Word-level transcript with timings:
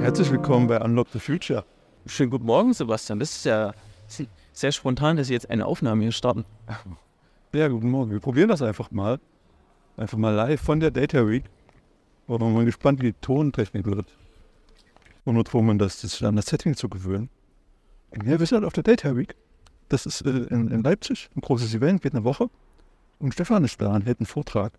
Herzlich 0.00 0.30
willkommen 0.30 0.68
bei 0.68 0.80
Unlock 0.80 1.08
the 1.12 1.18
Future. 1.18 1.64
Schönen 2.06 2.30
guten 2.30 2.46
Morgen, 2.46 2.72
Sebastian. 2.72 3.18
Das 3.18 3.32
ist 3.32 3.44
ja 3.44 3.74
sehr 4.52 4.70
spontan, 4.70 5.16
dass 5.16 5.26
Sie 5.26 5.32
jetzt 5.32 5.50
eine 5.50 5.66
Aufnahme 5.66 6.02
hier 6.02 6.12
starten. 6.12 6.44
Ja, 7.52 7.66
guten 7.66 7.90
Morgen. 7.90 8.12
Wir 8.12 8.20
probieren 8.20 8.48
das 8.50 8.62
einfach 8.62 8.92
mal. 8.92 9.18
Einfach 9.96 10.16
mal 10.16 10.32
live 10.32 10.60
von 10.60 10.78
der 10.78 10.92
Data 10.92 11.26
Week. 11.28 11.44
Wir 12.28 12.38
mal 12.38 12.64
gespannt, 12.64 13.00
wie 13.00 13.12
die 13.12 13.18
Tontechnik 13.20 13.86
wird. 13.86 14.16
Und 15.24 15.52
wo 15.52 15.60
man 15.60 15.78
das, 15.78 16.02
das 16.02 16.22
an 16.22 16.36
das 16.36 16.46
Setting 16.46 16.76
zu 16.76 16.88
gewöhnen. 16.88 17.30
Ja, 18.24 18.38
wir 18.38 18.46
sind 18.46 18.58
halt 18.58 18.64
auf 18.64 18.74
der 18.74 18.84
Data 18.84 19.16
Week. 19.16 19.34
Das 19.88 20.06
ist 20.06 20.22
äh, 20.22 20.30
in, 20.30 20.68
in, 20.68 20.82
Leipzig, 20.82 21.30
ein 21.36 21.40
großes 21.40 21.74
Event, 21.74 22.02
geht 22.02 22.14
eine 22.14 22.24
Woche. 22.24 22.48
Und 23.18 23.32
Stefan 23.32 23.64
ist 23.64 23.80
da 23.80 23.94
und 23.94 24.04
hält 24.04 24.20
einen 24.20 24.26
Vortrag. 24.26 24.72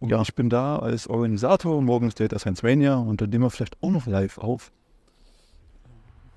Und 0.00 0.10
ja. 0.10 0.22
ich 0.22 0.34
bin 0.34 0.48
da 0.48 0.78
als 0.78 1.08
Organisator. 1.08 1.82
Morgen 1.82 2.08
ist 2.08 2.20
Data 2.20 2.38
Science 2.38 2.62
Mania 2.62 2.96
und 2.96 3.20
dann 3.20 3.30
nehmen 3.30 3.44
wir 3.44 3.50
vielleicht 3.50 3.76
auch 3.82 3.90
noch 3.90 4.06
live 4.06 4.38
auf. 4.38 4.70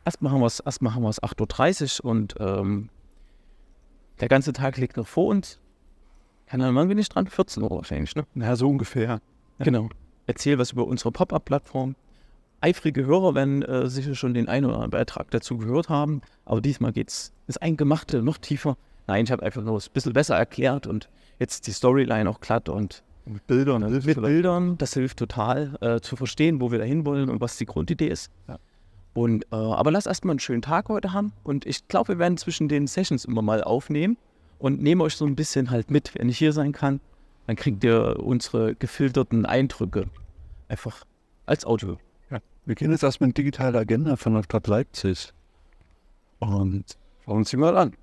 Erst 0.03 0.21
machen 0.21 0.39
wir 0.39 0.47
es 0.47 0.63
8.30 0.63 2.03
Uhr 2.03 2.09
und 2.09 2.35
ähm, 2.39 2.89
der 4.19 4.29
ganze 4.29 4.51
Tag 4.51 4.77
liegt 4.77 4.97
noch 4.97 5.07
vor 5.07 5.27
uns. 5.27 5.59
Keine 6.47 6.65
Ahnung, 6.65 6.77
wann 6.77 6.87
bin 6.87 6.97
ich 6.97 7.07
dran? 7.07 7.27
14 7.27 7.61
Uhr 7.61 7.69
wahrscheinlich, 7.69 8.15
ne? 8.15 8.25
Ja, 8.35 8.55
so 8.55 8.67
ungefähr. 8.67 9.21
Ja. 9.59 9.65
Genau. 9.65 9.89
Erzähl 10.25 10.57
was 10.57 10.71
über 10.71 10.87
unsere 10.87 11.11
Pop-Up-Plattform. 11.11 11.95
Eifrige 12.61 13.05
Hörer 13.05 13.35
werden 13.35 13.61
äh, 13.63 13.87
sicher 13.87 14.15
schon 14.15 14.33
den 14.33 14.47
einen 14.47 14.65
oder 14.65 14.75
anderen 14.75 14.91
Beitrag 14.91 15.31
dazu 15.31 15.57
gehört 15.57 15.89
haben. 15.89 16.21
Aber 16.45 16.61
diesmal 16.61 16.91
geht's, 16.91 17.31
ist 17.47 17.61
Eingemachte 17.61 18.21
noch 18.21 18.37
tiefer. 18.37 18.77
Nein, 19.07 19.25
ich 19.25 19.31
habe 19.31 19.43
einfach 19.43 19.61
nur 19.61 19.77
ein 19.77 19.93
bisschen 19.93 20.13
besser 20.13 20.37
erklärt 20.37 20.87
und 20.87 21.09
jetzt 21.39 21.67
die 21.67 21.71
Storyline 21.71 22.29
auch 22.29 22.39
glatt 22.39 22.69
und 22.69 23.03
mit 23.25 23.45
Bildern. 23.47 23.81
Mit 23.91 24.21
Bildern, 24.21 24.77
das 24.77 24.93
hilft 24.93 25.19
total 25.19 25.77
äh, 25.81 25.99
zu 25.99 26.15
verstehen, 26.15 26.59
wo 26.59 26.71
wir 26.71 26.79
da 26.79 26.85
hinwollen 26.85 27.29
und 27.29 27.39
was 27.39 27.57
die 27.57 27.65
Grundidee 27.65 28.07
ist. 28.07 28.31
Ja. 28.47 28.57
Und, 29.13 29.45
äh, 29.51 29.55
aber 29.55 29.91
lass 29.91 30.05
erstmal 30.05 30.33
einen 30.33 30.39
schönen 30.39 30.61
Tag 30.61 30.89
heute 30.89 31.13
haben. 31.13 31.33
Und 31.43 31.65
ich 31.65 31.87
glaube, 31.87 32.09
wir 32.09 32.19
werden 32.19 32.37
zwischen 32.37 32.67
den 32.67 32.87
Sessions 32.87 33.25
immer 33.25 33.41
mal 33.41 33.63
aufnehmen 33.63 34.17
und 34.57 34.81
nehmen 34.81 35.01
euch 35.01 35.15
so 35.15 35.25
ein 35.25 35.35
bisschen 35.35 35.69
halt 35.69 35.91
mit. 35.91 36.13
Wenn 36.15 36.29
ich 36.29 36.37
hier 36.37 36.53
sein 36.53 36.71
kann, 36.71 36.99
dann 37.47 37.55
kriegt 37.55 37.83
ihr 37.83 38.17
unsere 38.21 38.75
gefilterten 38.75 39.45
Eindrücke 39.45 40.05
einfach 40.67 41.03
als 41.45 41.65
Audio. 41.65 41.97
Ja. 42.29 42.39
Wir 42.65 42.75
gehen 42.75 42.91
jetzt 42.91 43.03
erstmal 43.03 43.29
in 43.29 43.33
digitale 43.33 43.77
Agenda 43.77 44.15
von 44.15 44.33
der 44.33 44.43
Stadt 44.43 44.67
Leipzig. 44.67 45.33
Und 46.39 46.97
schauen 47.25 47.37
uns 47.37 47.49
die 47.49 47.57
mal 47.57 47.77
an. 47.77 47.93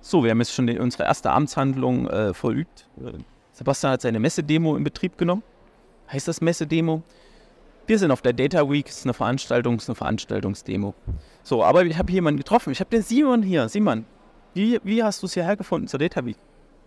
So, 0.00 0.22
wir 0.22 0.30
haben 0.30 0.38
jetzt 0.38 0.52
schon 0.52 0.66
die, 0.66 0.78
unsere 0.78 1.04
erste 1.04 1.30
Amtshandlung 1.30 2.08
äh, 2.08 2.32
verübt. 2.34 2.88
Sebastian 3.52 3.92
hat 3.92 4.02
seine 4.02 4.20
Messedemo 4.20 4.76
in 4.76 4.84
Betrieb 4.84 5.18
genommen. 5.18 5.42
Heißt 6.12 6.28
das 6.28 6.40
Messedemo? 6.40 7.02
Wir 7.86 7.98
sind 7.98 8.10
auf 8.10 8.22
der 8.22 8.32
Data 8.32 8.68
Week, 8.70 8.86
es 8.86 8.98
ist 8.98 9.06
eine 9.06 9.14
Veranstaltung, 9.14 9.76
ist 9.76 9.88
eine 9.88 9.96
Veranstaltungsdemo. 9.96 10.94
So, 11.42 11.64
aber 11.64 11.84
ich 11.84 11.98
habe 11.98 12.12
jemanden 12.12 12.38
getroffen. 12.38 12.70
Ich 12.70 12.80
habe 12.80 12.90
den 12.90 13.02
Simon 13.02 13.42
hier. 13.42 13.68
Simon, 13.68 14.04
wie, 14.54 14.78
wie 14.84 15.02
hast 15.02 15.22
du 15.22 15.26
es 15.26 15.34
hierher 15.34 15.56
gefunden 15.56 15.88
zur 15.88 15.98
Data 15.98 16.24
Week? 16.24 16.36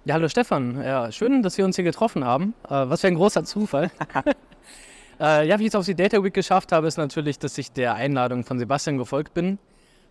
Ja, 0.05 0.15
hallo 0.15 0.27
Stefan. 0.29 0.81
Ja, 0.83 1.11
schön, 1.11 1.43
dass 1.43 1.57
wir 1.57 1.65
uns 1.65 1.75
hier 1.75 1.85
getroffen 1.85 2.23
haben. 2.23 2.53
Äh, 2.65 2.69
was 2.69 3.01
für 3.01 3.07
ein 3.07 3.15
großer 3.15 3.43
Zufall. 3.43 3.91
äh, 5.19 5.47
ja, 5.47 5.59
wie 5.59 5.63
ich 5.63 5.69
es 5.69 5.75
auf 5.75 5.85
die 5.85 5.95
Data 5.95 6.23
Week 6.23 6.33
geschafft 6.33 6.71
habe, 6.71 6.87
ist 6.87 6.97
natürlich, 6.97 7.37
dass 7.39 7.57
ich 7.57 7.71
der 7.71 7.95
Einladung 7.95 8.43
von 8.43 8.57
Sebastian 8.57 8.97
gefolgt 8.97 9.33
bin, 9.33 9.59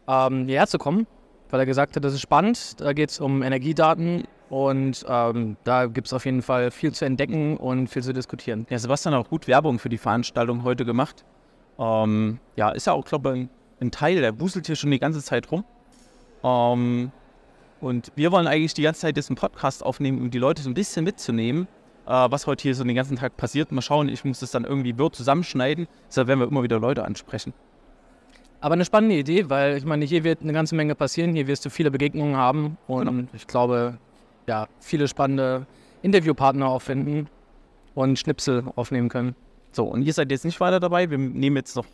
ähm, 0.06 0.46
hierher 0.46 0.66
zu 0.66 0.78
kommen, 0.78 1.06
weil 1.50 1.60
er 1.60 1.66
gesagt 1.66 1.96
hat, 1.96 2.04
das 2.04 2.14
ist 2.14 2.20
spannend. 2.20 2.80
Da 2.80 2.92
geht 2.92 3.10
es 3.10 3.20
um 3.20 3.42
Energiedaten 3.42 4.24
und 4.48 5.04
ähm, 5.08 5.56
da 5.64 5.86
gibt 5.86 6.08
es 6.08 6.12
auf 6.12 6.24
jeden 6.24 6.42
Fall 6.42 6.70
viel 6.70 6.92
zu 6.92 7.04
entdecken 7.04 7.56
und 7.56 7.88
viel 7.88 8.02
zu 8.02 8.12
diskutieren. 8.12 8.66
Ja, 8.68 8.78
Sebastian 8.78 9.14
hat 9.14 9.24
auch 9.24 9.30
gut 9.30 9.46
Werbung 9.46 9.78
für 9.78 9.88
die 9.88 9.98
Veranstaltung 9.98 10.64
heute 10.64 10.84
gemacht. 10.84 11.24
Ähm, 11.78 12.40
ja, 12.56 12.70
ist 12.70 12.86
ja 12.86 12.92
auch, 12.92 13.04
glaube 13.04 13.38
ich, 13.38 13.48
ein, 13.80 13.90
Teil, 13.90 14.20
der 14.20 14.32
buselt 14.32 14.66
hier 14.66 14.76
schon 14.76 14.90
die 14.90 14.98
ganze 14.98 15.22
Zeit 15.22 15.50
rum. 15.50 15.64
Ähm, 16.42 17.12
und 17.80 18.12
wir 18.16 18.32
wollen 18.32 18.46
eigentlich 18.46 18.74
die 18.74 18.82
ganze 18.82 19.02
Zeit 19.02 19.16
diesen 19.16 19.36
Podcast 19.36 19.84
aufnehmen, 19.84 20.20
um 20.20 20.30
die 20.30 20.38
Leute 20.38 20.62
so 20.62 20.68
ein 20.68 20.74
bisschen 20.74 21.04
mitzunehmen, 21.04 21.66
äh, 22.06 22.10
was 22.10 22.46
heute 22.46 22.62
hier 22.62 22.74
so 22.74 22.84
den 22.84 22.96
ganzen 22.96 23.16
Tag 23.16 23.36
passiert. 23.36 23.72
Mal 23.72 23.82
schauen, 23.82 24.08
ich 24.08 24.24
muss 24.24 24.40
das 24.40 24.50
dann 24.50 24.64
irgendwie 24.64 24.98
Word 24.98 25.14
zusammenschneiden, 25.14 25.86
deshalb 26.08 26.28
werden 26.28 26.40
wir 26.40 26.48
immer 26.48 26.62
wieder 26.62 26.80
Leute 26.80 27.04
ansprechen. 27.04 27.54
Aber 28.60 28.74
eine 28.74 28.84
spannende 28.84 29.16
Idee, 29.16 29.48
weil 29.48 29.76
ich 29.76 29.84
meine, 29.84 30.04
hier 30.04 30.22
wird 30.22 30.42
eine 30.42 30.52
ganze 30.52 30.74
Menge 30.74 30.94
passieren, 30.94 31.34
hier 31.34 31.46
wirst 31.46 31.64
du 31.64 31.70
viele 31.70 31.90
Begegnungen 31.90 32.36
haben 32.36 32.76
und 32.86 33.06
genau. 33.06 33.28
ich 33.32 33.46
glaube, 33.46 33.98
ja, 34.46 34.68
viele 34.80 35.08
spannende 35.08 35.66
Interviewpartner 36.02 36.66
auffinden 36.66 37.28
und 37.94 38.18
Schnipsel 38.18 38.64
aufnehmen 38.76 39.08
können. 39.08 39.34
So, 39.72 39.84
und 39.84 40.02
ihr 40.02 40.12
seid 40.12 40.30
jetzt 40.30 40.44
nicht 40.44 40.60
weiter 40.60 40.80
dabei. 40.80 41.10
Wir 41.10 41.18
nehmen 41.18 41.56
jetzt 41.56 41.76
noch 41.76 41.86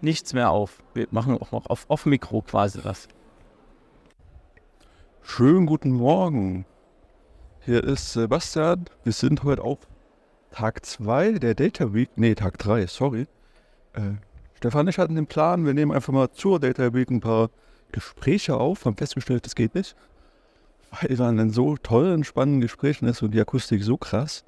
nichts 0.00 0.32
mehr 0.32 0.50
auf. 0.50 0.82
Wir 0.94 1.06
machen 1.10 1.38
auch 1.38 1.52
noch 1.52 1.66
auf 1.66 1.84
Off-Mikro 1.88 2.42
quasi 2.42 2.80
was. 2.82 3.08
Schönen 5.22 5.66
guten 5.66 5.92
Morgen. 5.92 6.64
Hier 7.60 7.84
ist 7.84 8.14
Sebastian. 8.14 8.86
Wir 9.04 9.12
sind 9.12 9.44
heute 9.44 9.62
auf 9.62 9.78
Tag 10.50 10.84
2 10.84 11.32
der 11.32 11.54
Data 11.54 11.92
Week. 11.92 12.08
Nee, 12.16 12.34
Tag 12.34 12.58
3, 12.58 12.86
sorry. 12.86 13.26
Äh, 13.92 14.14
Stefan, 14.60 14.88
ich 14.88 14.98
hatten 14.98 15.14
den 15.14 15.26
Plan, 15.26 15.66
wir 15.66 15.74
nehmen 15.74 15.90
einfach 15.90 16.12
mal 16.12 16.30
zur 16.30 16.60
Data 16.60 16.94
Week 16.94 17.10
ein 17.10 17.20
paar 17.20 17.50
Gespräche 17.92 18.56
auf. 18.56 18.84
Haben 18.84 18.96
festgestellt, 18.96 19.44
das 19.46 19.54
geht 19.54 19.74
nicht 19.74 19.96
weil 20.90 21.16
man 21.16 21.38
in 21.38 21.50
so 21.50 21.76
tollen, 21.76 22.24
spannenden 22.24 22.60
Gesprächen 22.60 23.06
ist 23.06 23.22
und 23.22 23.32
die 23.32 23.40
Akustik 23.40 23.82
so 23.82 23.96
krass, 23.96 24.44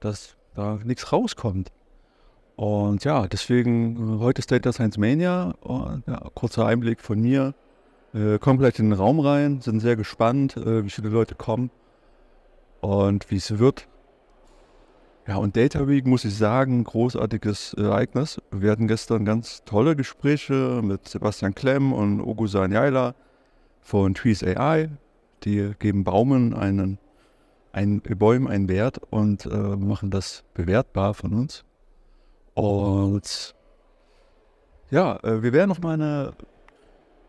dass 0.00 0.36
da 0.54 0.78
nichts 0.84 1.12
rauskommt. 1.12 1.72
Und 2.56 3.04
ja, 3.04 3.26
deswegen, 3.26 4.16
äh, 4.16 4.20
heute 4.20 4.40
ist 4.40 4.52
Data 4.52 4.72
Science 4.72 4.98
Mania. 4.98 5.54
Und, 5.60 6.06
ja, 6.06 6.20
kurzer 6.34 6.66
Einblick 6.66 7.00
von 7.00 7.20
mir. 7.20 7.54
Äh, 8.14 8.38
kommen 8.38 8.58
gleich 8.58 8.78
in 8.78 8.90
den 8.90 8.98
Raum 8.98 9.20
rein, 9.20 9.62
sind 9.62 9.80
sehr 9.80 9.96
gespannt, 9.96 10.56
äh, 10.56 10.84
wie 10.84 10.90
viele 10.90 11.08
Leute 11.08 11.34
kommen 11.34 11.70
und 12.82 13.30
wie 13.30 13.36
es 13.36 13.58
wird. 13.58 13.88
Ja, 15.26 15.36
und 15.36 15.56
Data 15.56 15.86
Week 15.86 16.04
muss 16.04 16.24
ich 16.24 16.36
sagen, 16.36 16.82
großartiges 16.82 17.74
Ereignis. 17.74 18.42
Wir 18.50 18.72
hatten 18.72 18.88
gestern 18.88 19.24
ganz 19.24 19.62
tolle 19.64 19.94
Gespräche 19.94 20.80
mit 20.82 21.08
Sebastian 21.08 21.54
Klemm 21.54 21.92
und 21.92 22.20
Ogusan 22.20 22.72
Yaila 22.72 23.14
von 23.82 24.14
Trees 24.14 24.42
AI. 24.42 24.90
Die 25.44 25.74
geben 25.78 26.02
Baumen 26.02 26.54
einen, 26.54 26.98
ein, 27.70 28.00
Bäumen 28.00 28.48
einen 28.48 28.68
Wert 28.68 29.00
und 29.10 29.46
äh, 29.46 29.48
machen 29.76 30.10
das 30.10 30.42
bewertbar 30.54 31.14
von 31.14 31.34
uns. 31.34 31.64
Und 32.54 33.54
ja, 34.90 35.20
äh, 35.22 35.40
wir 35.44 35.52
werden 35.52 35.68
noch 35.68 35.80
mal 35.80 36.00
einen 36.00 36.32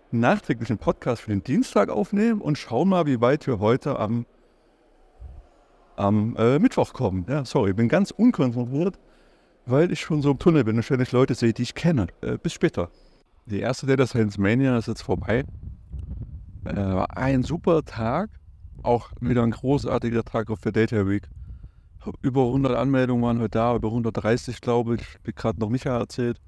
nachträglichen 0.10 0.80
Podcast 0.80 1.22
für 1.22 1.30
den 1.30 1.44
Dienstag 1.44 1.90
aufnehmen 1.90 2.42
und 2.42 2.58
schauen 2.58 2.90
mal, 2.90 3.06
wie 3.06 3.22
weit 3.22 3.46
wir 3.46 3.60
heute 3.60 4.00
am, 4.00 4.26
am 5.96 6.36
äh, 6.38 6.60
Mittwoch 6.60 6.94
kommen. 6.94 7.26
Ja, 7.30 7.46
sorry, 7.46 7.72
ich 7.72 7.76
bin 7.76 7.90
ganz 7.90 8.12
unkonzentriert, 8.12 9.00
weil 9.66 9.92
ich 9.92 10.02
schon 10.02 10.22
so 10.22 10.32
im 10.32 10.40
Tunnel 10.40 10.64
bin 10.64 10.76
und 10.76 10.84
ständig 10.84 11.12
Leute 11.12 11.36
sehe, 11.36 11.54
die 11.54 11.64
ich 11.64 11.76
kenne. 11.76 12.08
Äh, 12.22 12.38
bis 12.38 12.54
später. 12.54 12.90
Die 13.46 13.60
erste 13.60 13.86
Data 13.86 14.08
Science 14.08 14.38
Mania 14.38 14.78
ist 14.78 14.88
jetzt 14.88 15.02
vorbei. 15.02 15.44
Äh, 16.66 17.06
ein 17.10 17.44
super 17.44 17.84
Tag, 17.84 18.30
auch 18.84 19.12
wieder 19.20 19.44
ein 19.44 19.52
großartiger 19.52 20.24
Tag 20.24 20.50
auf 20.50 20.62
der 20.62 20.72
Data 20.72 21.08
Week. 21.08 21.28
Über 22.22 22.46
100 22.46 22.76
Anmeldungen 22.76 23.24
waren 23.24 23.40
heute 23.40 23.50
da, 23.50 23.76
über 23.76 23.90
130 23.90 24.62
glaube 24.62 24.96
ich, 24.96 25.02
wie 25.24 25.32
gerade 25.34 25.60
noch 25.60 25.70
Micha 25.70 25.98
erzählt. 25.98 26.40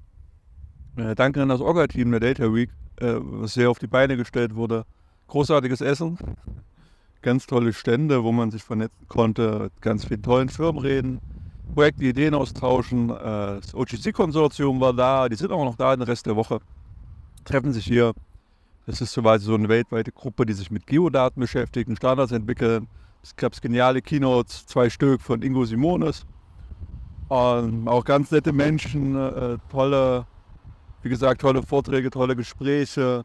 Äh, 0.96 1.14
danke 1.14 1.42
an 1.42 1.48
das 1.48 1.60
Orga-Team 1.60 2.10
der 2.10 2.20
Data 2.20 2.52
Week, 2.54 2.70
äh, 2.96 3.14
was 3.18 3.54
sehr 3.54 3.70
auf 3.70 3.78
die 3.78 3.86
Beine 3.86 4.16
gestellt 4.16 4.54
wurde. 4.54 4.84
Großartiges 5.28 5.80
Essen, 5.80 6.18
ganz 7.26 7.44
tolle 7.48 7.72
Stände, 7.72 8.22
wo 8.22 8.30
man 8.30 8.52
sich 8.52 8.62
vernetzen 8.62 9.04
konnte, 9.08 9.72
ganz 9.80 10.04
vielen 10.04 10.22
tollen 10.22 10.48
Firmen 10.48 10.80
reden, 10.80 11.20
Projekte, 11.74 12.04
Ideen 12.04 12.34
austauschen. 12.34 13.10
Äh, 13.10 13.14
das 13.60 13.74
OGC-Konsortium 13.74 14.80
war 14.80 14.92
da, 14.92 15.28
die 15.28 15.34
sind 15.34 15.50
auch 15.50 15.64
noch 15.64 15.74
da 15.74 15.96
den 15.96 16.02
Rest 16.02 16.26
der 16.26 16.36
Woche. 16.36 16.60
Treffen 17.44 17.72
sich 17.72 17.84
hier 17.84 18.12
das 18.86 19.00
ist 19.00 19.12
so 19.12 19.22
eine 19.22 19.68
weltweite 19.68 20.12
Gruppe, 20.12 20.46
die 20.46 20.52
sich 20.52 20.70
mit 20.70 20.86
Geodaten 20.86 21.40
beschäftigt, 21.40 21.90
Standards 21.96 22.30
entwickeln. 22.30 22.86
Es 23.20 23.34
gab 23.34 23.60
geniale 23.60 24.00
Keynotes, 24.00 24.64
zwei 24.66 24.88
Stück 24.88 25.20
von 25.20 25.42
Ingo 25.42 25.64
Simonis. 25.64 26.24
Und 27.26 27.88
auch 27.88 28.04
ganz 28.04 28.30
nette 28.30 28.52
Menschen, 28.52 29.16
äh, 29.16 29.58
tolle, 29.68 30.26
wie 31.02 31.08
gesagt, 31.08 31.40
tolle 31.40 31.64
Vorträge, 31.64 32.10
tolle 32.10 32.36
Gespräche. 32.36 33.24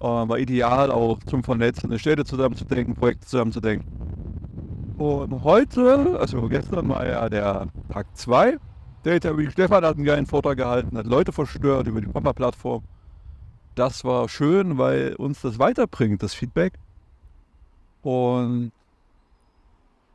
Äh, 0.00 0.04
war 0.04 0.38
ideal 0.38 0.90
auch 0.90 1.18
zum 1.24 1.42
Vernetzen, 1.42 1.90
eine 1.90 1.98
Städte 1.98 2.24
zusammenzudenken, 2.24 2.94
Projekte 2.94 3.26
zusammenzudenken. 3.26 3.88
Und 4.98 5.44
heute, 5.44 6.18
also 6.18 6.48
gestern 6.48 6.88
war 6.88 7.06
ja 7.06 7.28
der 7.28 7.68
Tag 7.90 8.06
2 8.16 8.56
Data 9.02 9.36
Week. 9.36 9.52
Stefan 9.52 9.84
hat 9.84 9.96
einen 9.96 10.04
geilen 10.04 10.26
Vortrag 10.26 10.56
gehalten, 10.56 10.96
hat 10.96 11.06
Leute 11.06 11.32
verstört 11.32 11.86
über 11.86 12.00
die 12.00 12.08
Papa-Plattform 12.08 12.82
das 13.76 14.04
war 14.04 14.28
schön, 14.28 14.78
weil 14.78 15.14
uns 15.16 15.42
das 15.42 15.58
weiterbringt, 15.58 16.22
das 16.22 16.34
Feedback. 16.34 16.72
Und 18.02 18.72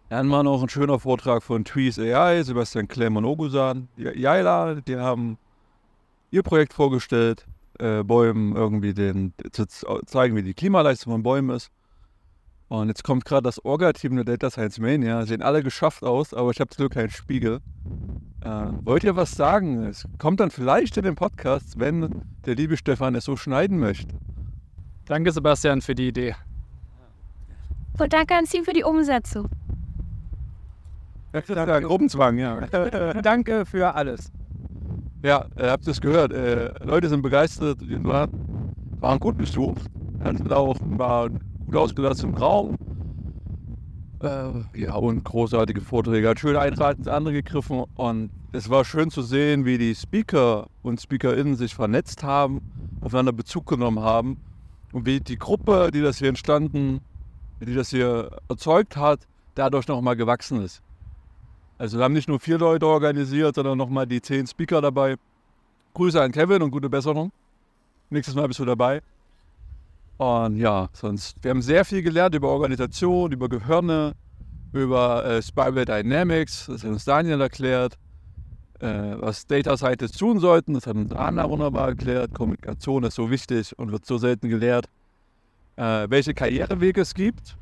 Dann 0.09 0.29
war 0.29 0.43
noch 0.43 0.61
ein 0.61 0.67
schöner 0.67 0.99
Vortrag 0.99 1.41
von 1.41 1.63
Trees 1.63 1.97
AI, 1.97 2.43
Sebastian 2.43 2.87
Klemm 2.87 3.15
und 3.15 3.23
Ogusan. 3.23 3.87
Jaila, 3.95 4.75
die 4.75 4.97
haben 4.97 5.37
ihr 6.31 6.43
Projekt 6.43 6.73
vorgestellt, 6.73 7.45
äh, 7.81 8.03
Bäumen 8.03 8.55
irgendwie 8.55 8.93
den, 8.93 9.33
zu 9.51 9.65
zeigen, 10.05 10.35
wie 10.35 10.43
die 10.43 10.53
Klimaleistung 10.53 11.13
von 11.13 11.23
Bäumen 11.23 11.55
ist. 11.55 11.71
Und 12.69 12.87
jetzt 12.87 13.03
kommt 13.03 13.25
gerade 13.25 13.43
das 13.43 13.63
Orga-Team 13.65 14.15
der 14.15 14.23
Data 14.23 14.49
Science 14.49 14.79
Mania. 14.79 15.25
Sehen 15.25 15.41
alle 15.41 15.61
geschafft 15.61 16.03
aus, 16.03 16.33
aber 16.33 16.51
ich 16.51 16.61
habe 16.61 16.69
nur 16.77 16.89
keinen 16.89 17.09
Spiegel. 17.09 17.59
Äh, 18.45 18.67
wollt 18.83 19.03
ihr 19.03 19.15
was 19.15 19.31
sagen? 19.31 19.83
Es 19.83 20.07
kommt 20.19 20.39
dann 20.39 20.51
vielleicht 20.51 20.95
in 20.95 21.03
den 21.03 21.15
Podcast, 21.15 21.79
wenn 21.79 22.23
der 22.45 22.55
liebe 22.55 22.77
Stefan 22.77 23.15
es 23.15 23.25
so 23.25 23.35
schneiden 23.35 23.77
möchte. 23.77 24.15
Danke, 25.05 25.31
Sebastian, 25.33 25.81
für 25.81 25.95
die 25.95 26.07
Idee. 26.07 26.35
Und 27.99 28.13
danke 28.13 28.35
ans 28.35 28.49
Team 28.49 28.63
für 28.63 28.73
die 28.73 28.83
Umsetzung. 28.83 29.49
Das 31.33 31.43
ist 31.47 31.55
ja 31.55 31.79
Gruppenzwang, 31.79 32.37
ja. 32.37 32.55
Danke 33.21 33.65
für 33.65 33.93
alles. 33.93 34.31
Ja, 35.23 35.45
äh, 35.55 35.69
habt 35.69 35.85
ihr 35.85 35.91
es 35.91 36.01
gehört? 36.01 36.33
Äh, 36.33 36.73
Leute 36.83 37.07
sind 37.07 37.21
begeistert. 37.21 37.77
Wir 37.87 38.03
waren, 38.03 39.19
gut 39.19 39.37
besucht. 39.37 39.83
Hatten 40.23 40.51
auch 40.51 40.77
war 40.97 41.29
gut 41.29 41.75
ausgelastet 41.75 42.25
im 42.25 42.35
Raum. 42.35 42.75
Äh, 44.21 44.79
ja, 44.79 44.95
und 44.95 45.23
großartige 45.23 45.81
Vorträge. 45.81 46.27
Hat 46.29 46.39
schön 46.39 46.55
Eintrag 46.55 46.97
ins 46.97 47.07
andere 47.07 47.35
gegriffen. 47.35 47.83
Und 47.95 48.31
es 48.51 48.69
war 48.69 48.83
schön 48.83 49.11
zu 49.11 49.21
sehen, 49.21 49.63
wie 49.65 49.77
die 49.77 49.93
Speaker 49.93 50.67
und 50.81 50.99
SpeakerInnen 50.99 51.55
sich 51.55 51.75
vernetzt 51.75 52.23
haben, 52.23 52.61
aufeinander 53.01 53.33
Bezug 53.33 53.67
genommen 53.67 53.99
haben. 53.99 54.37
Und 54.91 55.05
wie 55.05 55.19
die 55.19 55.37
Gruppe, 55.37 55.91
die 55.93 56.01
das 56.01 56.17
hier 56.17 56.29
entstanden, 56.29 56.99
die 57.59 57.75
das 57.75 57.91
hier 57.91 58.31
erzeugt 58.49 58.97
hat, 58.97 59.27
dadurch 59.53 59.87
nochmal 59.87 60.15
gewachsen 60.15 60.61
ist. 60.63 60.81
Also 61.81 61.97
wir 61.97 62.03
haben 62.03 62.13
nicht 62.13 62.27
nur 62.27 62.39
vier 62.39 62.59
Leute 62.59 62.85
organisiert, 62.85 63.55
sondern 63.55 63.75
nochmal 63.75 64.05
die 64.05 64.21
zehn 64.21 64.45
Speaker 64.45 64.81
dabei. 64.81 65.15
Grüße 65.95 66.21
an 66.21 66.31
Kevin 66.31 66.61
und 66.61 66.69
gute 66.69 66.91
Besserung. 66.91 67.31
Nächstes 68.11 68.35
Mal 68.35 68.47
bist 68.47 68.59
du 68.59 68.65
dabei. 68.65 69.01
Und 70.17 70.57
ja, 70.57 70.89
sonst, 70.93 71.43
wir 71.43 71.49
haben 71.49 71.63
sehr 71.63 71.83
viel 71.83 72.03
gelernt 72.03 72.35
über 72.35 72.49
Organisation, 72.49 73.31
über 73.31 73.49
Gehirne, 73.49 74.13
über 74.73 75.25
äh, 75.25 75.41
Spiral 75.41 75.85
Dynamics, 75.85 76.67
das 76.67 76.83
hat 76.83 76.91
uns 76.91 77.03
Daniel 77.03 77.41
erklärt, 77.41 77.97
äh, 78.79 79.15
was 79.17 79.47
Data 79.47 79.75
Scientists 79.75 80.19
tun 80.19 80.39
sollten, 80.39 80.75
das 80.75 80.85
hat 80.85 80.95
uns 80.95 81.11
Anna 81.13 81.49
wunderbar 81.49 81.87
erklärt. 81.87 82.35
Kommunikation 82.35 83.05
ist 83.05 83.15
so 83.15 83.31
wichtig 83.31 83.73
und 83.79 83.91
wird 83.91 84.05
so 84.05 84.19
selten 84.19 84.49
gelehrt. 84.49 84.85
Äh, 85.77 86.07
welche 86.11 86.35
Karrierewege 86.35 87.01
es 87.01 87.15
gibt, 87.15 87.57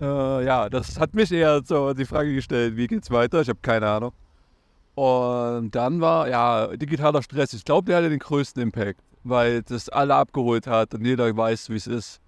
äh, 0.00 0.44
ja, 0.44 0.68
das 0.68 0.98
hat 0.98 1.14
mich 1.14 1.32
eher 1.32 1.62
so 1.64 1.92
die 1.92 2.04
Frage 2.04 2.34
gestellt, 2.34 2.76
wie 2.76 2.86
geht's 2.86 3.10
weiter? 3.10 3.40
Ich 3.40 3.48
habe 3.48 3.58
keine 3.62 3.88
Ahnung. 3.88 4.12
Und 4.94 5.74
dann 5.74 6.00
war, 6.00 6.28
ja, 6.28 6.76
digitaler 6.76 7.22
Stress. 7.22 7.52
Ich 7.52 7.64
glaube, 7.64 7.86
der 7.86 7.98
hatte 7.98 8.10
den 8.10 8.18
größten 8.18 8.62
Impact, 8.62 9.00
weil 9.22 9.62
das 9.62 9.88
alle 9.88 10.14
abgeholt 10.14 10.66
hat 10.66 10.94
und 10.94 11.04
jeder 11.04 11.36
weiß, 11.36 11.70
wie 11.70 11.76
es 11.76 11.86
ist, 11.86 12.20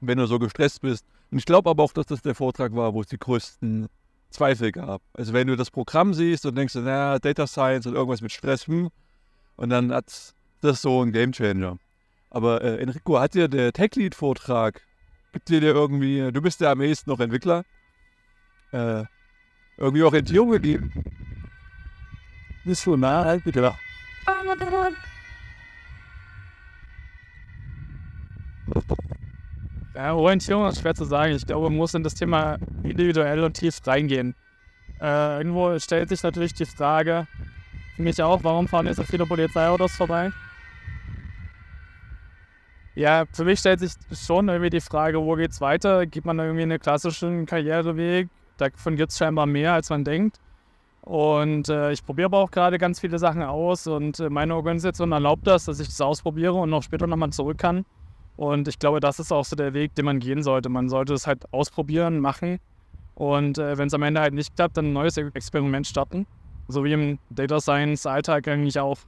wenn 0.00 0.18
du 0.18 0.26
so 0.26 0.38
gestresst 0.38 0.80
bist. 0.80 1.04
Und 1.30 1.38
ich 1.38 1.44
glaube 1.44 1.70
aber 1.70 1.82
auch, 1.82 1.92
dass 1.92 2.06
das 2.06 2.22
der 2.22 2.34
Vortrag 2.34 2.74
war, 2.76 2.94
wo 2.94 3.00
es 3.00 3.08
die 3.08 3.18
größten 3.18 3.88
Zweifel 4.30 4.70
gab. 4.70 5.02
Also 5.14 5.32
wenn 5.32 5.48
du 5.48 5.56
das 5.56 5.70
Programm 5.70 6.14
siehst 6.14 6.46
und 6.46 6.56
denkst, 6.56 6.74
naja, 6.76 7.18
Data 7.18 7.46
Science 7.46 7.86
und 7.86 7.94
irgendwas 7.94 8.20
mit 8.20 8.32
Stress, 8.32 8.66
hm, 8.66 8.90
und 9.56 9.70
dann 9.70 9.92
hat 9.92 10.34
das 10.60 10.82
so 10.82 11.02
ein 11.02 11.12
Game 11.12 11.32
Changer. 11.32 11.78
Aber 12.30 12.62
äh, 12.62 12.78
Enrico, 12.78 13.18
hat 13.18 13.34
dir 13.34 13.48
der 13.48 13.72
Tech 13.72 13.94
Lead 13.94 14.14
Vortrag 14.14 14.80
Gibt 15.32 15.48
dir 15.48 15.62
irgendwie, 15.62 16.30
du 16.30 16.42
bist 16.42 16.60
ja 16.60 16.72
am 16.72 16.82
ehesten 16.82 17.10
noch 17.10 17.18
Entwickler, 17.18 17.64
äh, 18.70 19.04
irgendwie 19.78 20.02
Orientierung 20.02 20.50
gegeben? 20.50 20.92
Bist 22.64 22.84
du 22.86 22.96
nah, 22.96 23.24
halt 23.24 23.42
bitte. 23.42 23.74
Ja, 29.94 30.14
Orientierung 30.14 30.68
ist 30.68 30.80
schwer 30.80 30.94
zu 30.94 31.04
sagen. 31.04 31.34
Ich 31.34 31.46
glaube, 31.46 31.68
man 31.68 31.76
muss 31.76 31.94
in 31.94 32.02
das 32.02 32.14
Thema 32.14 32.58
individuell 32.82 33.42
und 33.42 33.54
tief 33.54 33.78
reingehen. 33.86 34.34
Äh, 35.00 35.38
irgendwo 35.38 35.78
stellt 35.78 36.10
sich 36.10 36.22
natürlich 36.22 36.54
die 36.54 36.66
Frage, 36.66 37.26
für 37.96 38.02
mich 38.02 38.22
auch, 38.22 38.44
warum 38.44 38.68
fahren 38.68 38.86
jetzt 38.86 38.96
so 38.96 39.04
viele 39.04 39.26
Polizeiautos 39.26 39.92
vorbei? 39.92 40.30
Ja, 43.02 43.24
für 43.32 43.42
mich 43.44 43.58
stellt 43.58 43.80
sich 43.80 43.94
schon 44.12 44.48
irgendwie 44.48 44.70
die 44.70 44.80
Frage, 44.80 45.20
wo 45.20 45.34
geht's 45.34 45.60
weiter? 45.60 46.06
Geht 46.06 46.24
man 46.24 46.38
irgendwie 46.38 46.62
einen 46.62 46.78
klassischen 46.78 47.46
Karriereweg? 47.46 48.28
Davon 48.58 48.94
gibt 48.94 49.10
es 49.10 49.18
scheinbar 49.18 49.46
mehr, 49.46 49.72
als 49.72 49.90
man 49.90 50.04
denkt. 50.04 50.38
Und 51.00 51.68
äh, 51.68 51.90
ich 51.90 52.06
probiere 52.06 52.26
aber 52.26 52.38
auch 52.38 52.52
gerade 52.52 52.78
ganz 52.78 53.00
viele 53.00 53.18
Sachen 53.18 53.42
aus 53.42 53.88
und 53.88 54.20
äh, 54.20 54.30
meine 54.30 54.54
Organisation 54.54 55.10
erlaubt 55.10 55.48
das, 55.48 55.64
dass 55.64 55.80
ich 55.80 55.88
das 55.88 56.00
ausprobiere 56.00 56.52
und 56.52 56.72
auch 56.72 56.84
später 56.84 57.08
nochmal 57.08 57.30
zurück 57.30 57.58
kann. 57.58 57.84
Und 58.36 58.68
ich 58.68 58.78
glaube, 58.78 59.00
das 59.00 59.18
ist 59.18 59.32
auch 59.32 59.44
so 59.44 59.56
der 59.56 59.74
Weg, 59.74 59.96
den 59.96 60.04
man 60.04 60.20
gehen 60.20 60.44
sollte. 60.44 60.68
Man 60.68 60.88
sollte 60.88 61.14
es 61.14 61.26
halt 61.26 61.52
ausprobieren, 61.52 62.20
machen 62.20 62.60
und 63.16 63.58
äh, 63.58 63.78
wenn 63.78 63.88
es 63.88 63.94
am 63.94 64.04
Ende 64.04 64.20
halt 64.20 64.32
nicht 64.32 64.54
klappt, 64.54 64.76
dann 64.76 64.90
ein 64.90 64.92
neues 64.92 65.16
Experiment 65.16 65.88
starten. 65.88 66.24
So 66.68 66.84
wie 66.84 66.92
im 66.92 67.18
Data 67.30 67.60
Science 67.60 68.06
Alltag 68.06 68.46
eigentlich 68.46 68.78
auch. 68.78 68.98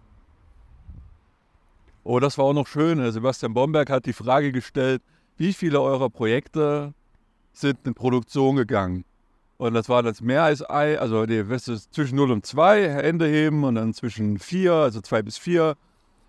Oh, 2.06 2.21
das 2.21 2.37
war 2.37 2.45
auch 2.45 2.53
noch 2.53 2.67
schön. 2.67 3.11
Sebastian 3.11 3.55
Bomberg 3.55 3.89
hat 3.89 4.05
die 4.05 4.12
Frage 4.12 4.53
gestellt, 4.53 5.03
wie 5.39 5.55
viele 5.55 5.81
eurer 5.81 6.11
Projekte 6.11 6.93
sind 7.53 7.79
in 7.85 7.95
Produktion 7.95 8.56
gegangen? 8.56 9.06
Und 9.56 9.73
das 9.73 9.89
war 9.89 10.03
das 10.03 10.21
mehr 10.21 10.43
als 10.43 10.61
ein, 10.61 10.99
also 10.99 11.25
nee, 11.25 11.43
zwischen 11.56 12.17
0 12.17 12.31
und 12.31 12.45
2 12.45 12.91
Hände 12.91 13.27
heben 13.27 13.65
und 13.65 13.77
dann 13.77 13.95
zwischen 13.95 14.39
4, 14.39 14.73
also 14.73 15.01
2 15.01 15.23
bis 15.23 15.39
4. 15.39 15.77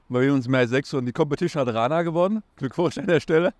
Bei 0.07 0.31
uns 0.31 0.47
mehr 0.47 0.61
als 0.61 0.69
6 0.69 0.93
und 0.93 1.07
die 1.07 1.11
Competition 1.11 1.67
hat 1.67 1.73
Rana 1.73 2.03
gewonnen. 2.03 2.41
Glückwunsch 2.55 2.97
an 2.97 3.07
der 3.07 3.19
Stelle. 3.19 3.53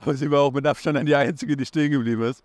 Aber 0.00 0.14
sie 0.14 0.30
war 0.30 0.40
auch 0.40 0.52
mit 0.52 0.66
Abstand 0.66 1.06
die 1.06 1.14
einzige, 1.14 1.56
die 1.56 1.66
stehen 1.66 1.92
geblieben 1.92 2.22
ist. 2.22 2.42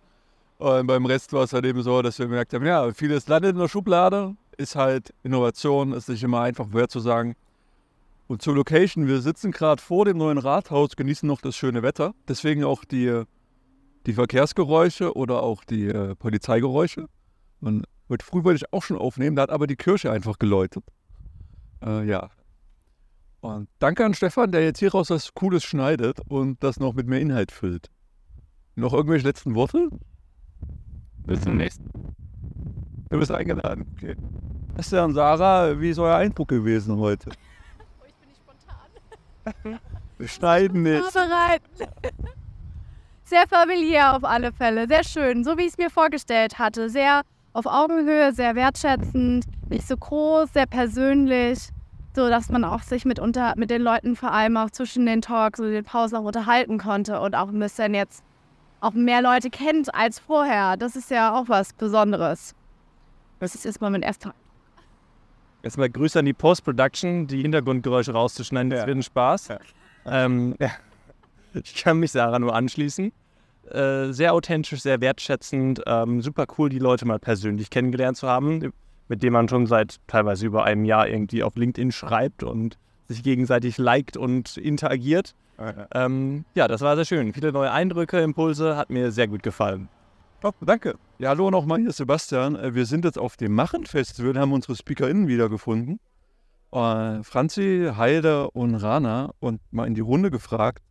Und 0.59 0.85
beim 0.85 1.05
Rest 1.05 1.33
war 1.33 1.43
es 1.43 1.53
halt 1.53 1.65
eben 1.65 1.81
so, 1.81 2.01
dass 2.03 2.19
wir 2.19 2.27
gemerkt 2.27 2.53
haben, 2.53 2.65
ja, 2.65 2.93
vieles 2.93 3.27
landet 3.27 3.53
in 3.53 3.59
der 3.59 3.67
Schublade, 3.67 4.35
ist 4.57 4.75
halt 4.75 5.13
Innovation, 5.23 5.93
ist 5.93 6.07
nicht 6.07 6.23
immer 6.23 6.41
einfach 6.41 6.67
vorherzusagen. 6.69 7.35
Und 8.27 8.41
zur 8.41 8.55
Location, 8.55 9.07
wir 9.07 9.21
sitzen 9.21 9.51
gerade 9.51 9.81
vor 9.81 10.05
dem 10.05 10.17
neuen 10.17 10.39
Rathaus, 10.39 10.95
genießen 10.95 11.27
noch 11.27 11.41
das 11.41 11.55
schöne 11.55 11.83
Wetter. 11.83 12.15
Deswegen 12.27 12.63
auch 12.63 12.83
die, 12.83 13.23
die 14.07 14.13
Verkehrsgeräusche 14.13 15.15
oder 15.15 15.43
auch 15.43 15.63
die 15.63 15.87
äh, 15.87 16.15
Polizeigeräusche. 16.15 17.07
Und 17.61 17.85
heute 18.09 18.25
früh 18.25 18.43
wollte 18.43 18.65
ich 18.65 18.73
auch 18.73 18.81
schon 18.81 18.97
aufnehmen, 18.97 19.35
da 19.35 19.43
hat 19.43 19.51
aber 19.51 19.67
die 19.67 19.75
Kirche 19.75 20.11
einfach 20.11 20.39
geläutet. 20.39 20.83
Äh, 21.83 22.07
ja. 22.07 22.31
Und 23.41 23.69
danke 23.77 24.03
an 24.03 24.15
Stefan, 24.15 24.51
der 24.51 24.63
jetzt 24.63 24.79
hieraus 24.79 25.11
was 25.11 25.35
Cooles 25.35 25.63
schneidet 25.63 26.19
und 26.27 26.63
das 26.63 26.79
noch 26.79 26.95
mit 26.95 27.05
mehr 27.05 27.21
Inhalt 27.21 27.51
füllt. 27.51 27.91
Noch 28.75 28.93
irgendwelche 28.93 29.27
letzten 29.27 29.53
Worte? 29.53 29.89
Bis 31.27 31.41
zum 31.41 31.57
nächsten. 31.57 31.89
Du 33.09 33.19
bist 33.19 33.31
eingeladen. 33.31 33.85
Okay. 33.95 34.15
Esther 34.77 35.05
und 35.05 35.13
Sarah, 35.13 35.79
wie 35.79 35.91
ist 35.91 35.99
euer 35.99 36.15
Eindruck 36.15 36.47
gewesen 36.47 36.97
heute? 36.97 37.29
Wir 40.17 40.27
schneiden 40.27 40.83
nicht. 40.83 41.03
Vorbereiten. 41.03 41.87
Sehr 43.23 43.47
familiär 43.47 44.15
auf 44.15 44.23
alle 44.23 44.51
Fälle. 44.51 44.87
Sehr 44.87 45.03
schön. 45.03 45.43
So 45.43 45.57
wie 45.57 45.63
ich 45.63 45.69
es 45.69 45.77
mir 45.77 45.89
vorgestellt 45.89 46.59
hatte. 46.59 46.89
Sehr 46.89 47.21
auf 47.55 47.65
Augenhöhe, 47.65 48.33
sehr 48.33 48.55
wertschätzend, 48.55 49.45
nicht 49.69 49.87
so 49.87 49.95
groß, 49.95 50.51
sehr 50.53 50.65
persönlich. 50.65 51.69
So 52.13 52.29
dass 52.29 52.49
man 52.49 52.63
auch 52.63 52.81
sich 52.81 53.03
mit, 53.05 53.19
unter, 53.19 53.53
mit 53.57 53.69
den 53.69 53.81
Leuten 53.81 54.15
vor 54.15 54.31
allem 54.31 54.55
auch 54.57 54.69
zwischen 54.69 55.05
den 55.05 55.21
Talks 55.21 55.59
und 55.59 55.71
den 55.71 55.83
Pausen 55.83 56.17
auch 56.17 56.23
unterhalten 56.23 56.77
konnte 56.77 57.19
und 57.19 57.35
auch 57.35 57.49
ein 57.49 57.59
bisschen 57.59 57.93
jetzt 57.93 58.23
auch 58.79 58.93
mehr 58.93 59.21
Leute 59.21 59.49
kennt 59.49 59.93
als 59.93 60.19
vorher. 60.19 60.77
Das 60.77 60.95
ist 60.95 61.09
ja 61.11 61.33
auch 61.33 61.49
was 61.49 61.73
Besonderes. 61.73 62.55
Das 63.39 63.55
ist 63.55 63.65
erstmal 63.65 63.91
mein 63.91 64.01
erster 64.01 64.33
Erstmal 65.65 65.89
Grüße 65.89 66.19
an 66.19 66.25
die 66.25 66.33
Post-Production, 66.33 67.25
die 67.25 67.41
Hintergrundgeräusche 67.41 68.11
rauszuschneiden. 68.11 68.69
Das 68.69 68.81
ja. 68.81 68.85
wird 68.85 68.97
ein 68.97 69.03
Spaß. 69.03 69.47
Ja. 69.47 69.59
Ähm, 70.05 70.55
ja. 70.59 70.69
Ich 71.55 71.73
kann 71.83 71.97
mich 71.97 72.11
Sarah 72.11 72.37
nur 72.37 72.53
anschließen. 72.53 73.11
Äh, 73.71 74.11
sehr 74.11 74.33
authentisch, 74.33 74.79
sehr 74.81 75.01
wertschätzend. 75.01 75.81
Ähm, 75.87 76.21
super 76.21 76.45
cool, 76.59 76.69
die 76.69 76.77
Leute 76.77 77.07
mal 77.07 77.17
persönlich 77.17 77.71
kennengelernt 77.71 78.15
zu 78.15 78.27
haben, 78.27 78.73
mit 79.07 79.23
denen 79.23 79.33
man 79.33 79.49
schon 79.49 79.65
seit 79.65 79.95
teilweise 80.05 80.45
über 80.45 80.65
einem 80.65 80.85
Jahr 80.85 81.07
irgendwie 81.07 81.41
auf 81.41 81.55
LinkedIn 81.55 81.91
schreibt 81.91 82.43
und 82.43 82.77
sich 83.07 83.23
gegenseitig 83.23 83.79
liked 83.79 84.17
und 84.17 84.57
interagiert. 84.57 85.33
Ähm, 85.95 86.45
ja, 86.53 86.67
das 86.67 86.81
war 86.81 86.95
sehr 86.95 87.05
schön. 87.05 87.33
Viele 87.33 87.51
neue 87.51 87.71
Eindrücke, 87.71 88.19
Impulse, 88.19 88.77
hat 88.77 88.91
mir 88.91 89.11
sehr 89.11 89.27
gut 89.27 89.41
gefallen. 89.41 89.89
Oh, 90.43 90.51
danke. 90.61 90.95
Ja, 91.17 91.29
hallo 91.29 91.49
nochmal 91.49 91.79
hier 91.79 91.91
Sebastian. 91.91 92.55
Äh, 92.55 92.75
wir 92.75 92.85
sind 92.85 93.05
jetzt 93.05 93.17
auf 93.17 93.37
dem 93.37 93.53
Machen-Festival, 93.55 94.37
haben 94.37 94.53
unsere 94.53 94.75
SpeakerInnen 94.75 95.27
wiedergefunden. 95.27 95.99
Äh, 96.71 97.23
Franzi, 97.23 97.91
Heide 97.95 98.51
und 98.51 98.75
Rana 98.75 99.31
und 99.39 99.61
mal 99.71 99.87
in 99.87 99.95
die 99.95 100.01
Runde 100.01 100.29
gefragt, 100.29 100.83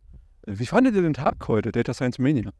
äh, 0.47 0.53
wie 0.57 0.65
fandet 0.65 0.95
ihr 0.95 1.03
den 1.03 1.13
Tag 1.13 1.47
heute, 1.47 1.71
Data 1.71 1.93
Science 1.93 2.19
Mania? 2.19 2.51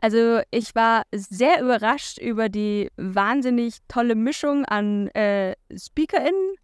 Also 0.00 0.40
ich 0.52 0.74
war 0.76 1.02
sehr 1.10 1.60
überrascht 1.60 2.18
über 2.18 2.48
die 2.48 2.88
wahnsinnig 2.96 3.78
tolle 3.88 4.14
Mischung 4.14 4.64
an 4.66 5.08
äh, 5.08 5.54
SpeakerInnen, 5.76 6.54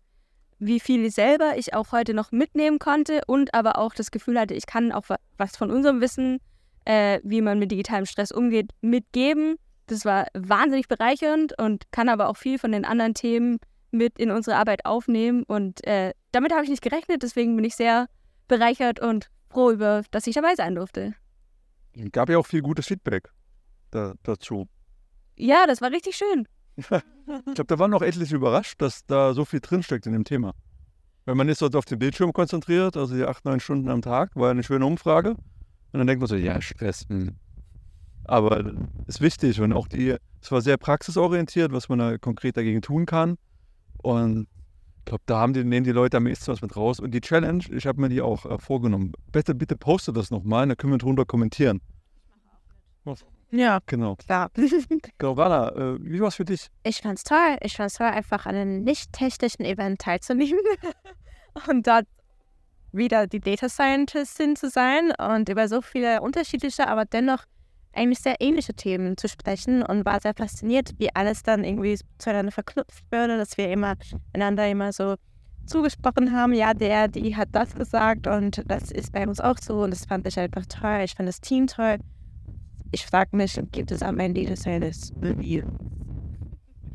wie 0.61 0.79
viel 0.79 1.11
selber 1.11 1.57
ich 1.57 1.75
auch 1.75 1.91
heute 1.91 2.15
noch 2.15 2.31
mitnehmen 2.31 2.79
konnte 2.79 3.23
und 3.27 3.53
aber 3.55 3.79
auch 3.79 3.95
das 3.95 4.13
Gefühl 4.13 4.39
hatte, 4.39 4.55
ich 4.55 4.67
kann 4.67 4.93
auch 4.93 5.05
was 5.37 5.57
von 5.57 5.73
unserem 5.73 6.01
Wissen, 6.01 6.39
äh, 6.85 7.21
wie 7.23 7.41
man 7.41 7.59
mit 7.59 7.71
digitalem 7.71 8.07
Stress 8.07 8.31
umgeht, 8.31 8.71
mitgeben. 8.81 9.57
Das 9.87 10.05
war 10.05 10.27
wahnsinnig 10.35 10.89
bereichernd 10.89 11.59
und 11.59 11.91
kann 11.93 12.09
aber 12.09 12.29
auch 12.29 12.37
viel 12.37 12.59
von 12.59 12.73
den 12.73 12.85
anderen 12.85 13.15
Themen 13.15 13.59
mit 13.91 14.19
in 14.19 14.31
unsere 14.31 14.57
Arbeit 14.57 14.85
aufnehmen. 14.87 15.45
Und 15.45 15.87
äh, 15.87 16.13
damit 16.33 16.53
habe 16.53 16.65
ich 16.65 16.71
nicht 16.71 16.83
gerechnet, 16.83 17.23
deswegen 17.23 17.55
bin 17.57 17.65
ich 17.65 17.77
sehr 17.77 18.09
bereichert 18.49 19.01
und 19.01 19.31
froh 19.51 19.71
über, 19.71 20.03
dass 20.11 20.27
ich 20.27 20.35
dabei 20.35 20.55
sein 20.55 20.75
durfte. 20.75 21.15
Gab 22.13 22.29
ja 22.29 22.39
auch 22.39 22.47
viel 22.47 22.63
gutes 22.63 22.87
Feedback 22.87 23.31
da, 23.91 24.15
dazu. 24.23 24.69
Ja, 25.37 25.67
das 25.67 25.81
war 25.81 25.91
richtig 25.91 26.17
schön. 26.17 26.49
ich 26.77 26.87
glaube, 26.87 27.67
da 27.67 27.79
waren 27.79 27.91
noch 27.91 28.03
etliche 28.03 28.35
überrascht, 28.35 28.83
dass 28.83 29.07
da 29.07 29.33
so 29.33 29.45
viel 29.45 29.61
drinsteckt 29.61 30.07
in 30.07 30.13
dem 30.13 30.25
Thema. 30.25 30.55
Wenn 31.25 31.37
man 31.37 31.49
ist 31.49 31.63
dort 31.63 31.77
auf 31.77 31.85
den 31.85 31.99
Bildschirm 31.99 32.33
konzentriert, 32.33 32.97
also 32.97 33.15
die 33.15 33.25
acht, 33.25 33.45
neun 33.45 33.61
Stunden 33.61 33.89
am 33.89 34.03
Tag, 34.03 34.35
war 34.35 34.51
eine 34.51 34.63
schöne 34.63 34.85
Umfrage. 34.85 35.37
Und 35.95 35.99
dann 35.99 36.09
denkt 36.09 36.21
man 36.21 36.27
so, 36.27 36.35
ja, 36.35 36.61
Stress. 36.61 37.07
Hm. 37.09 37.37
Aber 38.25 38.75
ist 39.07 39.21
wichtig 39.21 39.61
und 39.61 39.73
auch 39.73 39.87
die, 39.87 40.17
es 40.43 40.51
war 40.51 40.61
sehr 40.61 40.77
praxisorientiert, 40.77 41.71
was 41.71 41.89
man 41.89 42.01
da 42.01 42.19
konkret 42.19 42.57
dagegen 42.57 42.83
tun 42.83 43.07
kann. 43.07 43.39
Und 44.03 44.49
ich 44.99 45.05
glaube, 45.05 45.23
da 45.27 45.39
haben 45.39 45.53
die, 45.53 45.63
nehmen 45.63 45.85
die 45.85 45.93
Leute 45.93 46.17
am 46.17 46.27
ehesten 46.27 46.49
was 46.49 46.63
mit 46.63 46.75
raus. 46.75 46.99
Und 46.99 47.13
die 47.13 47.21
Challenge, 47.21 47.63
ich 47.71 47.87
habe 47.87 48.01
mir 48.01 48.09
die 48.09 48.23
auch 48.23 48.45
äh, 48.45 48.59
vorgenommen. 48.59 49.13
Bitte, 49.31 49.55
bitte 49.55 49.77
poste 49.77 50.13
das 50.13 50.33
nochmal, 50.33 50.67
dann 50.67 50.77
können 50.77 50.95
wir 50.95 50.99
drunter 50.99 51.25
kommentieren. 51.27 51.81
Ja, 53.53 53.79
Genau. 53.87 54.17
klar. 54.17 54.51
Gaurana, 55.19 55.69
äh, 55.77 55.99
wie 56.01 56.21
war 56.21 56.27
es 56.27 56.35
für 56.35 56.45
dich? 56.45 56.71
Ich 56.83 57.03
fand's 57.03 57.23
toll. 57.23 57.57
Ich 57.61 57.77
fand's 57.77 57.95
toll, 57.95 58.09
einfach 58.09 58.47
an 58.47 58.57
einem 58.57 58.83
nicht 58.83 59.13
technischen 59.13 59.65
Event 59.65 60.01
teilzunehmen 60.01 60.59
und 61.69 61.87
dort 61.87 62.07
wieder 62.95 63.27
die 63.27 63.41
Data 63.41 63.69
Scientistin 63.69 64.57
zu 64.57 64.71
sein 64.71 65.13
und 65.19 65.49
über 65.49 65.69
so 65.69 65.83
viele 65.83 66.21
unterschiedliche, 66.21 66.89
aber 66.89 67.05
dennoch 67.05 67.45
eigentlich 67.93 68.21
sehr 68.21 68.41
ähnliche 68.41 68.75
Themen 68.75 69.17
zu 69.17 69.29
sprechen 69.29 69.83
und 69.83 70.05
war 70.05 70.21
sehr 70.21 70.35
fasziniert, 70.35 70.91
wie 70.99 71.15
alles 71.15 71.43
dann 71.43 71.65
irgendwie 71.65 71.99
zueinander 72.19 72.53
verknüpft 72.53 73.05
würde, 73.11 73.37
dass 73.37 73.57
wir 73.57 73.71
immer 73.71 73.95
einander 74.33 74.69
immer 74.69 74.93
so 74.93 75.15
zugesprochen 75.67 76.33
haben, 76.33 76.53
ja, 76.53 76.75
der, 76.75 77.09
die 77.09 77.37
hat 77.37 77.49
das 77.53 77.75
gesagt 77.75 78.27
und 78.27 78.63
das 78.67 78.91
ist 78.91 79.13
bei 79.13 79.27
uns 79.27 79.41
auch 79.41 79.57
so 79.59 79.83
und 79.83 79.91
das 79.91 80.05
fand 80.05 80.27
ich 80.27 80.39
einfach 80.39 80.67
toll. 80.67 81.01
Ich 81.05 81.15
fand 81.15 81.29
das 81.29 81.41
Team 81.41 81.67
toll. 81.67 81.99
Ich 82.93 83.07
frage 83.07 83.37
mich, 83.37 83.59
gibt 83.73 83.91
es 83.91 84.03
am 84.03 84.19
Ende 84.19 84.45
des 84.45 84.63
Tages 84.63 85.13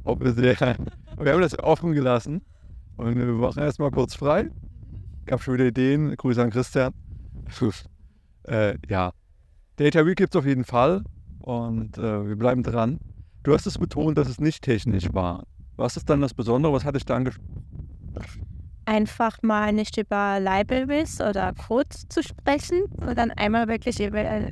Ob 0.03 0.23
wir, 0.23 0.33
sehr, 0.33 0.55
wir 1.17 1.33
haben 1.33 1.41
das 1.41 1.57
offen 1.59 1.93
gelassen 1.93 2.41
und 2.97 3.17
wir 3.17 3.25
machen 3.25 3.63
erstmal 3.63 3.91
kurz 3.91 4.15
frei. 4.15 4.49
Gab 5.29 5.43
schon 5.43 5.53
wieder 5.53 5.67
Ideen. 5.67 6.15
Grüße 6.15 6.41
an 6.41 6.49
Christian. 6.49 6.91
äh, 8.47 8.73
ja, 8.89 9.11
Data 9.75 10.03
Week 10.03 10.17
gibt 10.17 10.33
es 10.33 10.39
auf 10.39 10.45
jeden 10.47 10.63
Fall 10.63 11.03
und 11.37 11.99
äh, 11.99 12.27
wir 12.27 12.35
bleiben 12.35 12.63
dran. 12.63 12.99
Du 13.43 13.53
hast 13.53 13.67
es 13.67 13.77
betont, 13.77 14.17
dass 14.17 14.27
es 14.27 14.39
nicht 14.39 14.63
technisch 14.63 15.13
war. 15.13 15.45
Was 15.75 15.97
ist 15.97 16.09
dann 16.09 16.21
das 16.21 16.33
Besondere? 16.33 16.73
Was 16.73 16.83
hatte 16.83 16.97
ich 16.97 17.05
da 17.05 17.15
angesprochen? 17.15 17.63
Einfach 18.85 19.37
mal 19.43 19.71
nicht 19.71 19.99
über 19.99 20.39
Libraries 20.39 21.21
oder 21.21 21.53
Code 21.53 21.89
zu 22.09 22.23
sprechen, 22.23 22.85
sondern 22.99 23.29
einmal 23.29 23.67
wirklich 23.67 23.99
über 23.99 24.21
äh, 24.21 24.51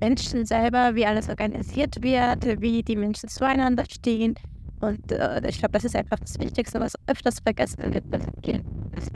Menschen 0.00 0.46
selber, 0.46 0.94
wie 0.94 1.04
alles 1.04 1.28
organisiert 1.28 2.02
wird, 2.02 2.62
wie 2.62 2.82
die 2.82 2.96
Menschen 2.96 3.28
zueinander 3.28 3.84
stehen. 3.84 4.36
Und 4.80 5.12
äh, 5.12 5.46
ich 5.46 5.58
glaube, 5.58 5.72
das 5.72 5.84
ist 5.84 5.94
einfach 5.94 6.18
das 6.18 6.38
Wichtigste, 6.38 6.80
was 6.80 6.94
öfters 7.06 7.40
vergessen 7.40 7.92
wird. 7.92 8.04
Das 8.10 9.10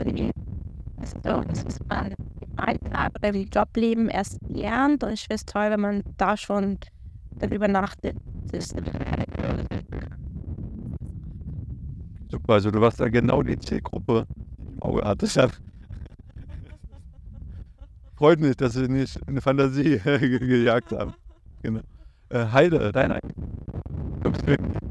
ist 1.03 1.87
man 1.87 2.13
Alltag 2.55 3.11
oder 3.17 3.29
im 3.29 3.47
Jobleben 3.53 4.09
erst 4.09 4.39
lernt. 4.47 5.03
Und 5.03 5.13
ich 5.13 5.21
finde 5.21 5.35
es 5.35 5.45
toll, 5.45 5.69
wenn 5.69 5.79
man 5.79 6.03
da 6.17 6.37
schon 6.37 6.77
darüber 7.31 7.67
nachdenkt. 7.67 8.21
Super, 12.29 12.53
also 12.53 12.71
du 12.71 12.81
warst 12.81 12.99
da 12.99 13.09
genau 13.09 13.43
die 13.43 13.57
Zielgruppe 13.57 14.25
im 14.73 14.81
Auge 14.81 15.03
hattest. 15.03 15.39
Freut 18.15 18.39
mich, 18.39 18.55
dass 18.55 18.73
sie 18.73 18.87
nicht 18.87 19.19
eine 19.27 19.41
Fantasie 19.41 19.99
gejagt 20.03 20.91
haben. 20.91 21.13
Genau. 21.61 21.81
Äh, 22.29 22.45
Heide, 22.51 22.91
dein 22.91 23.11
Eindruck. 23.11 24.82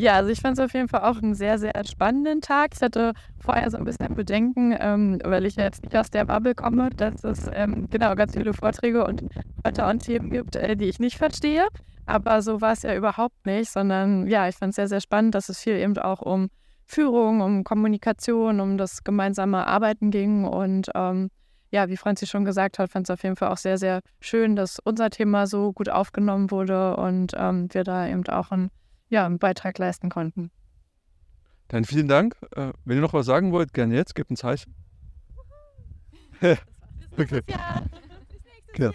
Ja, 0.00 0.14
also 0.14 0.30
ich 0.30 0.40
fand 0.40 0.58
es 0.58 0.64
auf 0.64 0.72
jeden 0.72 0.88
Fall 0.88 1.02
auch 1.02 1.20
einen 1.20 1.34
sehr, 1.34 1.58
sehr 1.58 1.74
spannenden 1.84 2.40
Tag. 2.40 2.70
Ich 2.74 2.80
hatte 2.80 3.12
vorher 3.38 3.70
so 3.70 3.76
ein 3.76 3.84
bisschen 3.84 4.14
Bedenken, 4.14 4.74
ähm, 4.80 5.20
weil 5.22 5.44
ich 5.44 5.56
ja 5.56 5.64
jetzt 5.64 5.82
nicht 5.82 5.94
aus 5.94 6.08
der 6.08 6.24
Bubble 6.24 6.54
komme, 6.54 6.88
dass 6.88 7.22
es 7.22 7.50
ähm, 7.52 7.86
genau 7.90 8.14
ganz 8.14 8.32
viele 8.32 8.54
Vorträge 8.54 9.04
und 9.04 9.22
Wörter 9.62 9.90
und 9.90 9.98
Themen 10.02 10.30
gibt, 10.30 10.56
äh, 10.56 10.74
die 10.74 10.86
ich 10.86 11.00
nicht 11.00 11.18
verstehe. 11.18 11.68
Aber 12.06 12.40
so 12.40 12.62
war 12.62 12.72
es 12.72 12.80
ja 12.80 12.96
überhaupt 12.96 13.44
nicht, 13.44 13.70
sondern 13.70 14.26
ja, 14.26 14.48
ich 14.48 14.56
fand 14.56 14.70
es 14.70 14.76
sehr, 14.76 14.88
sehr 14.88 15.02
spannend, 15.02 15.34
dass 15.34 15.50
es 15.50 15.60
viel 15.60 15.74
eben 15.74 15.98
auch 15.98 16.22
um 16.22 16.48
Führung, 16.86 17.42
um 17.42 17.62
Kommunikation, 17.62 18.60
um 18.60 18.78
das 18.78 19.04
gemeinsame 19.04 19.66
Arbeiten 19.66 20.10
ging. 20.10 20.46
Und 20.46 20.88
ähm, 20.94 21.28
ja, 21.72 21.90
wie 21.90 21.98
Franzi 21.98 22.26
schon 22.26 22.46
gesagt 22.46 22.78
hat, 22.78 22.90
fand 22.90 23.06
es 23.06 23.12
auf 23.12 23.22
jeden 23.22 23.36
Fall 23.36 23.50
auch 23.50 23.58
sehr, 23.58 23.76
sehr 23.76 24.00
schön, 24.18 24.56
dass 24.56 24.78
unser 24.82 25.10
Thema 25.10 25.46
so 25.46 25.74
gut 25.74 25.90
aufgenommen 25.90 26.50
wurde 26.50 26.96
und 26.96 27.32
ähm, 27.36 27.68
wir 27.70 27.84
da 27.84 28.08
eben 28.08 28.26
auch 28.28 28.50
ein 28.50 28.70
ja, 29.10 29.26
einen 29.26 29.38
Beitrag 29.38 29.76
leisten 29.78 30.08
konnten. 30.08 30.50
Dann 31.68 31.84
vielen 31.84 32.08
Dank. 32.08 32.36
Äh, 32.56 32.72
wenn 32.84 32.96
ihr 32.96 33.02
noch 33.02 33.12
was 33.12 33.26
sagen 33.26 33.52
wollt, 33.52 33.74
gerne 33.74 33.94
jetzt, 33.94 34.14
gebt 34.14 34.30
ein 34.30 34.36
Zeichen. 34.36 34.74
okay. 37.18 37.42
Ja. 38.76 38.92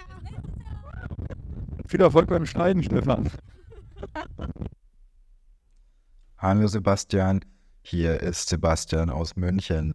Viel 1.88 2.02
Erfolg 2.02 2.28
beim 2.28 2.46
Schneiden, 2.46 2.82
Stefan. 2.82 3.30
Hallo 6.38 6.68
Sebastian, 6.68 7.42
hier 7.82 8.20
ist 8.20 8.50
Sebastian 8.50 9.10
aus 9.10 9.36
München. 9.36 9.94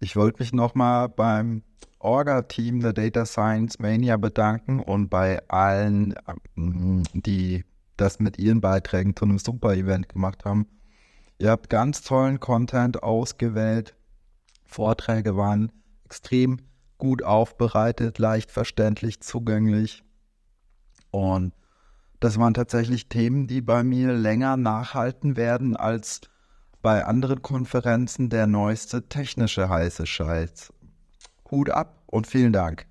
Ich 0.00 0.16
wollte 0.16 0.42
mich 0.42 0.52
nochmal 0.52 1.08
beim 1.08 1.62
Orga-Team 2.00 2.80
der 2.80 2.92
Data 2.92 3.24
Science 3.24 3.78
Mania 3.78 4.16
bedanken 4.16 4.80
und 4.80 5.08
bei 5.08 5.42
allen, 5.48 6.14
ähm, 6.56 7.04
die 7.14 7.64
das 7.96 8.18
mit 8.18 8.38
ihren 8.38 8.60
Beiträgen 8.60 9.14
zu 9.16 9.24
einem 9.24 9.38
super 9.38 9.74
Event 9.74 10.08
gemacht 10.08 10.44
haben. 10.44 10.66
Ihr 11.38 11.50
habt 11.50 11.70
ganz 11.70 12.02
tollen 12.02 12.40
Content 12.40 13.02
ausgewählt. 13.02 13.94
Vorträge 14.64 15.36
waren 15.36 15.72
extrem 16.04 16.58
gut 16.98 17.22
aufbereitet, 17.22 18.18
leicht 18.18 18.50
verständlich, 18.50 19.20
zugänglich. 19.20 20.04
Und 21.10 21.52
das 22.20 22.38
waren 22.38 22.54
tatsächlich 22.54 23.08
Themen, 23.08 23.46
die 23.46 23.60
bei 23.60 23.82
mir 23.84 24.14
länger 24.14 24.56
nachhalten 24.56 25.36
werden 25.36 25.76
als 25.76 26.22
bei 26.82 27.04
anderen 27.04 27.42
Konferenzen 27.42 28.30
der 28.30 28.46
neueste 28.46 29.08
technische 29.08 29.68
heiße 29.68 30.06
Scheiß. 30.06 30.72
Hut 31.50 31.70
ab 31.70 32.02
und 32.06 32.26
vielen 32.26 32.52
Dank. 32.52 32.86